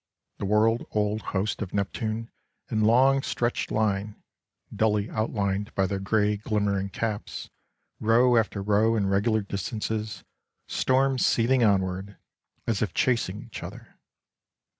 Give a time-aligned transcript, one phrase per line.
[0.39, 2.31] The world old hosts of Neptune
[2.71, 4.15] in long stretched line,
[4.75, 7.51] dully outlined by their grey glimmering caps,
[7.99, 10.23] row after row in regular distances,
[10.67, 12.17] stormed seething onward,
[12.65, 13.99] as if chasing each other.